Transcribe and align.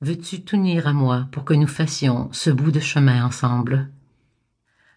veux-tu 0.00 0.42
t'unir 0.42 0.86
à 0.86 0.92
moi 0.92 1.28
pour 1.32 1.44
que 1.44 1.54
nous 1.54 1.66
fassions 1.66 2.28
ce 2.32 2.50
bout 2.50 2.70
de 2.70 2.80
chemin 2.80 3.24
ensemble? 3.24 3.88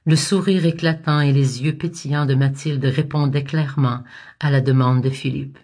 Le 0.06 0.16
sourire 0.16 0.66
éclatant 0.66 1.20
et 1.20 1.32
les 1.32 1.64
yeux 1.64 1.76
pétillants 1.76 2.26
de 2.26 2.36
Mathilde 2.36 2.86
répondaient 2.86 3.44
clairement 3.44 4.04
à 4.40 4.52
la 4.52 4.62
demande 4.62 5.02
de 5.02 5.10
Philippe. 5.10 5.60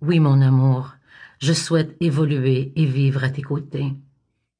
Oui, 0.00 0.20
mon 0.20 0.40
amour, 0.40 0.94
je 1.40 1.52
souhaite 1.52 1.96
évoluer 2.00 2.72
et 2.76 2.84
vivre 2.84 3.24
à 3.24 3.30
tes 3.30 3.42
côtés. 3.42 3.92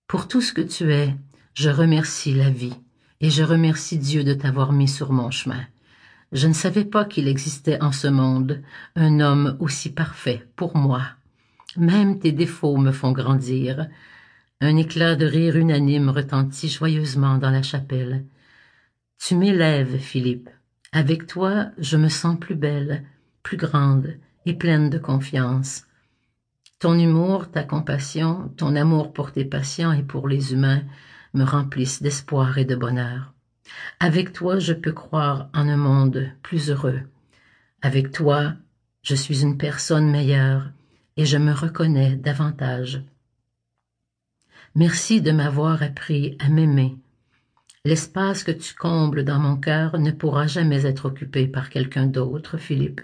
Pour 0.06 0.28
tout 0.28 0.40
ce 0.40 0.52
que 0.52 0.60
tu 0.60 0.92
es, 0.92 1.14
je 1.54 1.70
remercie 1.70 2.34
la 2.34 2.50
vie 2.50 2.76
et 3.20 3.30
je 3.30 3.42
remercie 3.42 3.98
Dieu 3.98 4.24
de 4.24 4.34
t'avoir 4.34 4.72
mis 4.72 4.88
sur 4.88 5.12
mon 5.12 5.30
chemin. 5.30 5.64
Je 6.32 6.48
ne 6.48 6.52
savais 6.52 6.84
pas 6.84 7.04
qu'il 7.04 7.28
existait 7.28 7.80
en 7.80 7.92
ce 7.92 8.08
monde 8.08 8.60
un 8.96 9.20
homme 9.20 9.56
aussi 9.60 9.90
parfait 9.90 10.46
pour 10.56 10.76
moi. 10.76 11.02
Même 11.76 12.18
tes 12.18 12.32
défauts 12.32 12.76
me 12.76 12.92
font 12.92 13.12
grandir. 13.12 13.88
Un 14.60 14.76
éclat 14.76 15.16
de 15.16 15.26
rire 15.26 15.56
unanime 15.56 16.08
retentit 16.08 16.68
joyeusement 16.68 17.38
dans 17.38 17.50
la 17.50 17.62
chapelle. 17.62 18.24
Tu 19.18 19.34
m'élèves, 19.34 19.98
Philippe. 19.98 20.50
Avec 20.92 21.26
toi, 21.26 21.66
je 21.78 21.96
me 21.96 22.08
sens 22.08 22.38
plus 22.38 22.54
belle, 22.54 23.04
plus 23.42 23.56
grande 23.56 24.14
et 24.46 24.54
pleine 24.54 24.90
de 24.90 24.98
confiance. 24.98 25.86
Ton 26.78 26.98
humour, 26.98 27.50
ta 27.50 27.64
compassion, 27.64 28.52
ton 28.56 28.76
amour 28.76 29.12
pour 29.12 29.32
tes 29.32 29.44
patients 29.44 29.92
et 29.92 30.02
pour 30.02 30.28
les 30.28 30.52
humains 30.52 30.82
me 31.32 31.44
remplissent 31.44 32.02
d'espoir 32.02 32.58
et 32.58 32.64
de 32.64 32.76
bonheur. 32.76 33.32
Avec 33.98 34.32
toi, 34.32 34.58
je 34.58 34.72
peux 34.72 34.92
croire 34.92 35.48
en 35.54 35.68
un 35.68 35.76
monde 35.76 36.30
plus 36.42 36.70
heureux. 36.70 37.00
Avec 37.82 38.12
toi, 38.12 38.52
je 39.02 39.14
suis 39.14 39.42
une 39.42 39.58
personne 39.58 40.10
meilleure 40.10 40.70
et 41.16 41.26
je 41.26 41.38
me 41.38 41.52
reconnais 41.52 42.16
davantage. 42.16 43.02
Merci 44.74 45.20
de 45.20 45.30
m'avoir 45.30 45.82
appris 45.82 46.36
à 46.40 46.48
m'aimer. 46.48 46.96
L'espace 47.84 48.42
que 48.42 48.50
tu 48.50 48.74
combles 48.74 49.24
dans 49.24 49.38
mon 49.38 49.56
cœur 49.56 49.98
ne 49.98 50.10
pourra 50.10 50.46
jamais 50.46 50.86
être 50.86 51.04
occupé 51.06 51.46
par 51.46 51.70
quelqu'un 51.70 52.06
d'autre, 52.06 52.56
Philippe. 52.56 53.02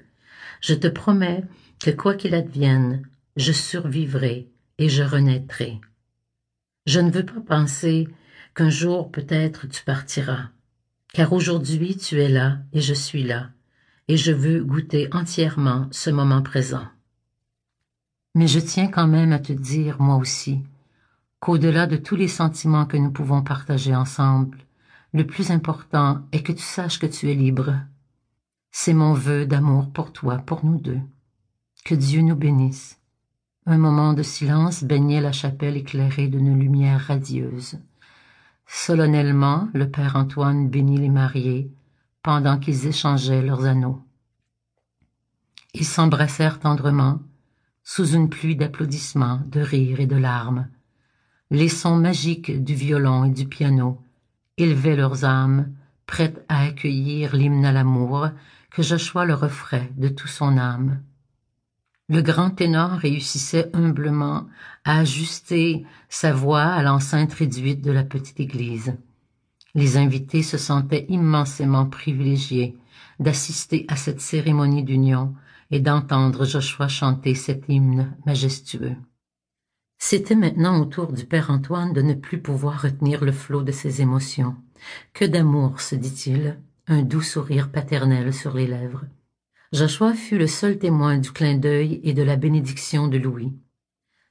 Je 0.60 0.74
te 0.74 0.88
promets 0.88 1.44
que 1.78 1.90
quoi 1.90 2.14
qu'il 2.14 2.34
advienne, 2.34 3.06
je 3.36 3.52
survivrai 3.52 4.48
et 4.78 4.88
je 4.88 5.02
renaîtrai. 5.02 5.80
Je 6.86 7.00
ne 7.00 7.10
veux 7.10 7.24
pas 7.24 7.40
penser 7.40 8.08
qu'un 8.54 8.70
jour 8.70 9.12
peut-être 9.12 9.68
tu 9.68 9.84
partiras, 9.84 10.48
car 11.12 11.32
aujourd'hui 11.32 11.96
tu 11.96 12.20
es 12.20 12.28
là 12.28 12.58
et 12.72 12.80
je 12.80 12.94
suis 12.94 13.22
là, 13.22 13.50
et 14.08 14.16
je 14.16 14.32
veux 14.32 14.64
goûter 14.64 15.08
entièrement 15.12 15.88
ce 15.92 16.10
moment 16.10 16.42
présent. 16.42 16.88
Mais 18.34 18.46
je 18.46 18.60
tiens 18.60 18.88
quand 18.88 19.08
même 19.08 19.32
à 19.32 19.38
te 19.38 19.52
dire, 19.52 20.00
moi 20.00 20.16
aussi, 20.16 20.62
qu'au-delà 21.40 21.86
de 21.86 21.96
tous 21.96 22.16
les 22.16 22.28
sentiments 22.28 22.86
que 22.86 22.96
nous 22.96 23.10
pouvons 23.10 23.42
partager 23.42 23.94
ensemble, 23.94 24.58
le 25.12 25.26
plus 25.26 25.50
important 25.50 26.22
est 26.30 26.42
que 26.42 26.52
tu 26.52 26.62
saches 26.62 27.00
que 27.00 27.06
tu 27.06 27.30
es 27.30 27.34
libre. 27.34 27.74
C'est 28.70 28.94
mon 28.94 29.14
vœu 29.14 29.46
d'amour 29.46 29.90
pour 29.90 30.12
toi, 30.12 30.38
pour 30.38 30.64
nous 30.64 30.78
deux. 30.78 31.00
Que 31.84 31.96
Dieu 31.96 32.22
nous 32.22 32.36
bénisse. 32.36 33.00
Un 33.66 33.78
moment 33.78 34.12
de 34.12 34.22
silence 34.22 34.84
baignait 34.84 35.20
la 35.20 35.32
chapelle 35.32 35.76
éclairée 35.76 36.28
d'une 36.28 36.58
lumière 36.58 37.00
radieuse. 37.00 37.78
Solennellement, 38.66 39.68
le 39.74 39.90
père 39.90 40.14
Antoine 40.14 40.68
bénit 40.68 40.98
les 40.98 41.08
mariés 41.08 41.72
pendant 42.22 42.58
qu'ils 42.58 42.86
échangeaient 42.86 43.42
leurs 43.42 43.64
anneaux. 43.64 44.00
Ils 45.74 45.84
s'embrassèrent 45.84 46.60
tendrement, 46.60 47.20
sous 47.92 48.12
une 48.12 48.28
pluie 48.28 48.54
d'applaudissements, 48.54 49.40
de 49.46 49.60
rires 49.60 49.98
et 49.98 50.06
de 50.06 50.14
larmes. 50.14 50.68
Les 51.50 51.68
sons 51.68 51.96
magiques 51.96 52.62
du 52.62 52.72
violon 52.72 53.24
et 53.24 53.30
du 53.30 53.46
piano 53.46 54.00
élevaient 54.58 54.94
leurs 54.94 55.24
âmes, 55.24 55.72
prêtes 56.06 56.44
à 56.48 56.62
accueillir 56.62 57.34
l'hymne 57.34 57.64
à 57.64 57.72
l'amour 57.72 58.28
que 58.70 58.84
Joshua 58.84 59.24
leur 59.24 59.42
offrait 59.42 59.90
de 59.96 60.06
tout 60.06 60.28
son 60.28 60.56
âme. 60.56 61.02
Le 62.08 62.22
grand 62.22 62.50
ténor 62.50 62.92
réussissait 62.92 63.70
humblement 63.74 64.46
à 64.84 65.00
ajuster 65.00 65.84
sa 66.08 66.32
voix 66.32 66.62
à 66.62 66.84
l'enceinte 66.84 67.32
réduite 67.32 67.82
de 67.82 67.90
la 67.90 68.04
petite 68.04 68.38
église. 68.38 68.94
Les 69.74 69.96
invités 69.96 70.44
se 70.44 70.58
sentaient 70.58 71.06
immensément 71.08 71.86
privilégiés 71.86 72.76
d'assister 73.18 73.84
à 73.88 73.96
cette 73.96 74.20
cérémonie 74.20 74.84
d'union 74.84 75.34
et 75.70 75.80
d'entendre 75.80 76.44
Joshua 76.44 76.88
chanter 76.88 77.34
cet 77.34 77.68
hymne 77.68 78.16
majestueux. 78.26 78.96
C'était 79.98 80.34
maintenant 80.34 80.80
au 80.80 80.86
tour 80.86 81.12
du 81.12 81.26
père 81.26 81.50
Antoine 81.50 81.92
de 81.92 82.02
ne 82.02 82.14
plus 82.14 82.40
pouvoir 82.40 82.82
retenir 82.82 83.24
le 83.24 83.32
flot 83.32 83.62
de 83.62 83.72
ses 83.72 84.00
émotions. 84.00 84.56
Que 85.12 85.24
d'amour, 85.24 85.80
se 85.80 85.94
dit-il, 85.94 86.58
un 86.86 87.02
doux 87.02 87.22
sourire 87.22 87.70
paternel 87.70 88.32
sur 88.32 88.54
les 88.54 88.66
lèvres. 88.66 89.04
Joshua 89.72 90.14
fut 90.14 90.38
le 90.38 90.46
seul 90.46 90.78
témoin 90.78 91.18
du 91.18 91.30
clin 91.30 91.56
d'œil 91.56 92.00
et 92.02 92.14
de 92.14 92.22
la 92.22 92.36
bénédiction 92.36 93.08
de 93.08 93.18
Louis. 93.18 93.52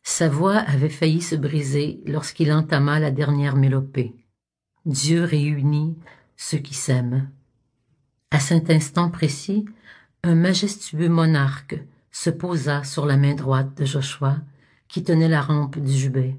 Sa 0.03 0.27
voix 0.27 0.57
avait 0.57 0.89
failli 0.89 1.21
se 1.21 1.35
briser 1.35 2.01
lorsqu'il 2.05 2.51
entama 2.51 2.99
la 2.99 3.11
dernière 3.11 3.55
mélopée. 3.55 4.15
Dieu 4.85 5.23
réunit 5.23 5.95
ceux 6.35 6.57
qui 6.57 6.73
s'aiment. 6.73 7.29
À 8.31 8.39
cet 8.39 8.69
instant 8.69 9.09
précis, 9.09 9.65
un 10.23 10.35
majestueux 10.35 11.09
monarque 11.09 11.81
se 12.11 12.29
posa 12.29 12.83
sur 12.83 13.05
la 13.05 13.15
main 13.15 13.35
droite 13.35 13.77
de 13.77 13.85
Joshua, 13.85 14.37
qui 14.87 15.03
tenait 15.03 15.29
la 15.29 15.41
rampe 15.41 15.79
du 15.79 15.91
jubé. 15.91 16.35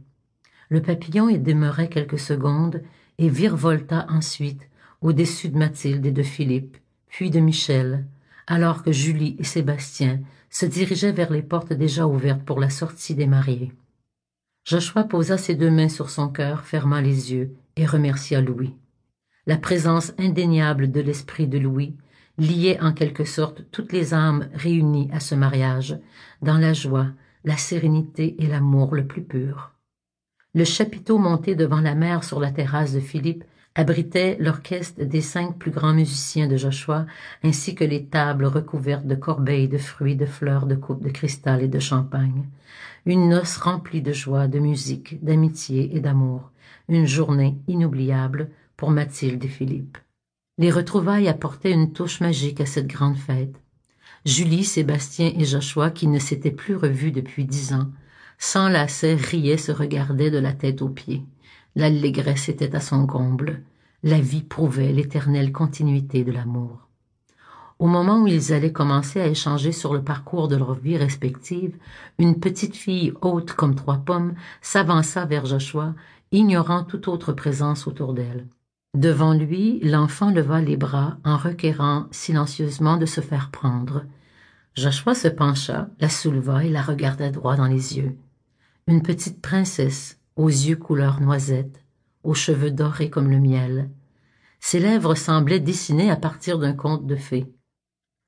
Le 0.68 0.82
papillon 0.82 1.28
y 1.28 1.38
demeurait 1.38 1.88
quelques 1.88 2.18
secondes 2.18 2.82
et 3.18 3.28
virevolta 3.28 4.06
ensuite 4.10 4.68
au-dessus 5.00 5.48
de 5.48 5.58
Mathilde 5.58 6.04
et 6.04 6.12
de 6.12 6.22
Philippe, 6.22 6.76
puis 7.08 7.30
de 7.30 7.40
Michel, 7.40 8.04
alors 8.46 8.82
que 8.82 8.92
Julie 8.92 9.36
et 9.38 9.44
Sébastien 9.44 10.20
se 10.50 10.66
dirigeaient 10.66 11.12
vers 11.12 11.30
les 11.30 11.42
portes 11.42 11.72
déjà 11.72 12.06
ouvertes 12.06 12.42
pour 12.42 12.60
la 12.60 12.70
sortie 12.70 13.14
des 13.14 13.26
mariés. 13.26 13.72
Joshua 14.64 15.04
posa 15.04 15.38
ses 15.38 15.54
deux 15.54 15.70
mains 15.70 15.88
sur 15.88 16.10
son 16.10 16.28
cœur, 16.28 16.64
ferma 16.64 17.00
les 17.00 17.32
yeux 17.32 17.54
et 17.76 17.86
remercia 17.86 18.40
Louis. 18.40 18.74
La 19.46 19.56
présence 19.56 20.12
indéniable 20.18 20.90
de 20.90 21.00
l'esprit 21.00 21.46
de 21.46 21.58
Louis 21.58 21.96
liait 22.40 22.80
en 22.80 22.92
quelque 22.92 23.24
sorte 23.24 23.64
toutes 23.70 23.92
les 23.92 24.14
âmes 24.14 24.48
réunies 24.54 25.10
à 25.12 25.20
ce 25.20 25.34
mariage, 25.34 25.98
dans 26.42 26.58
la 26.58 26.72
joie, 26.72 27.08
la 27.44 27.56
sérénité 27.56 28.42
et 28.42 28.46
l'amour 28.46 28.94
le 28.94 29.06
plus 29.06 29.22
pur. 29.22 29.72
Le 30.54 30.64
chapiteau 30.64 31.18
monté 31.18 31.54
devant 31.54 31.80
la 31.80 31.94
mer 31.94 32.24
sur 32.24 32.40
la 32.40 32.50
terrasse 32.50 32.92
de 32.92 33.00
Philippe 33.00 33.44
abritait 33.74 34.36
l'orchestre 34.40 35.04
des 35.04 35.20
cinq 35.20 35.58
plus 35.58 35.70
grands 35.70 35.92
musiciens 35.92 36.48
de 36.48 36.56
Joshua, 36.56 37.06
ainsi 37.44 37.74
que 37.74 37.84
les 37.84 38.06
tables 38.06 38.46
recouvertes 38.46 39.06
de 39.06 39.14
corbeilles 39.14 39.68
de 39.68 39.78
fruits, 39.78 40.16
de 40.16 40.26
fleurs, 40.26 40.66
de 40.66 40.74
coupes 40.74 41.04
de 41.04 41.10
cristal 41.10 41.62
et 41.62 41.68
de 41.68 41.78
champagne. 41.78 42.48
Une 43.06 43.28
noce 43.28 43.58
remplie 43.58 44.02
de 44.02 44.12
joie, 44.12 44.48
de 44.48 44.58
musique, 44.58 45.22
d'amitié 45.22 45.94
et 45.94 46.00
d'amour. 46.00 46.50
Une 46.88 47.06
journée 47.06 47.58
inoubliable 47.68 48.48
pour 48.76 48.90
Mathilde 48.90 49.44
et 49.44 49.48
Philippe. 49.48 49.98
Les 50.60 50.70
retrouvailles 50.70 51.28
apportaient 51.28 51.72
une 51.72 51.94
touche 51.94 52.20
magique 52.20 52.60
à 52.60 52.66
cette 52.66 52.86
grande 52.86 53.16
fête. 53.16 53.62
Julie, 54.26 54.64
Sébastien 54.64 55.32
et 55.34 55.46
Joshua, 55.46 55.88
qui 55.88 56.06
ne 56.06 56.18
s'étaient 56.18 56.50
plus 56.50 56.76
revus 56.76 57.12
depuis 57.12 57.46
dix 57.46 57.72
ans, 57.72 57.88
s'enlaçaient, 58.36 59.14
riaient, 59.14 59.56
se 59.56 59.72
regardaient 59.72 60.30
de 60.30 60.36
la 60.36 60.52
tête 60.52 60.82
aux 60.82 60.90
pieds. 60.90 61.24
L'allégresse 61.76 62.50
était 62.50 62.76
à 62.76 62.80
son 62.80 63.06
comble. 63.06 63.62
La 64.02 64.20
vie 64.20 64.42
prouvait 64.42 64.92
l'éternelle 64.92 65.50
continuité 65.50 66.24
de 66.24 66.32
l'amour. 66.32 66.86
Au 67.78 67.86
moment 67.86 68.20
où 68.20 68.26
ils 68.26 68.52
allaient 68.52 68.70
commencer 68.70 69.18
à 69.18 69.28
échanger 69.28 69.72
sur 69.72 69.94
le 69.94 70.04
parcours 70.04 70.46
de 70.46 70.56
leur 70.56 70.74
vie 70.74 70.98
respective, 70.98 71.74
une 72.18 72.38
petite 72.38 72.76
fille 72.76 73.14
haute 73.22 73.52
comme 73.52 73.76
trois 73.76 73.96
pommes 73.96 74.34
s'avança 74.60 75.24
vers 75.24 75.46
Joshua, 75.46 75.94
ignorant 76.32 76.84
toute 76.84 77.08
autre 77.08 77.32
présence 77.32 77.86
autour 77.86 78.12
d'elle. 78.12 78.46
Devant 78.94 79.34
lui, 79.34 79.78
l'enfant 79.80 80.30
leva 80.30 80.60
les 80.60 80.76
bras 80.76 81.18
en 81.24 81.36
requérant 81.36 82.08
silencieusement 82.10 82.96
de 82.96 83.06
se 83.06 83.20
faire 83.20 83.50
prendre. 83.50 84.04
Joshua 84.74 85.14
se 85.14 85.28
pencha, 85.28 85.88
la 86.00 86.08
souleva 86.08 86.64
et 86.64 86.70
la 86.70 86.82
regarda 86.82 87.30
droit 87.30 87.56
dans 87.56 87.66
les 87.66 87.98
yeux. 87.98 88.16
Une 88.88 89.02
petite 89.02 89.40
princesse, 89.40 90.18
aux 90.34 90.48
yeux 90.48 90.76
couleur 90.76 91.20
noisette, 91.20 91.84
aux 92.24 92.34
cheveux 92.34 92.72
dorés 92.72 93.10
comme 93.10 93.30
le 93.30 93.38
miel. 93.38 93.90
Ses 94.58 94.80
lèvres 94.80 95.14
semblaient 95.14 95.60
dessinées 95.60 96.10
à 96.10 96.16
partir 96.16 96.58
d'un 96.58 96.72
conte 96.72 97.06
de 97.06 97.16
fées. 97.16 97.52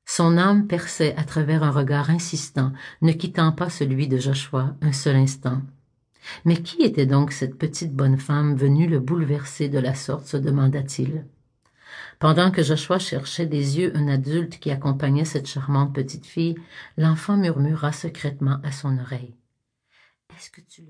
Son 0.07 0.37
âme 0.39 0.67
perçait 0.67 1.17
à 1.17 1.25
travers 1.25 1.65
un 1.65 1.71
regard 1.71 2.11
insistant, 2.11 2.73
ne 3.03 3.13
quittant 3.13 3.53
pas 3.53 3.71
celui 3.71 4.09
de 4.09 4.19
Joshua 4.19 4.77
un 4.81 4.93
seul 4.93 5.17
instant. 5.17 5.61
Mais 6.45 6.57
qui 6.57 6.83
était 6.83 7.07
donc 7.07 7.33
cette 7.33 7.57
petite 7.57 7.93
bonne 7.93 8.19
femme 8.19 8.57
venue 8.57 8.87
le 8.87 9.01
bouleverser 9.01 9.69
de 9.69 9.79
la 9.79 9.95
sorte 9.95 10.27
se 10.27 10.37
demanda-t-il. 10.37 11.25
Pendant 12.19 12.51
que 12.51 12.63
Joshua 12.63 12.99
cherchait 12.99 13.47
des 13.47 13.79
yeux 13.79 13.97
un 13.97 14.09
adulte 14.09 14.59
qui 14.59 14.71
accompagnait 14.71 15.25
cette 15.25 15.47
charmante 15.47 15.95
petite 15.95 16.27
fille, 16.27 16.57
l'enfant 16.97 17.37
murmura 17.37 17.93
secrètement 17.93 18.59
à 18.63 18.73
son 18.73 18.99
oreille. 18.99 19.35
Est-ce 20.37 20.51
que 20.51 20.61
tu 20.61 20.83
le 20.83 20.89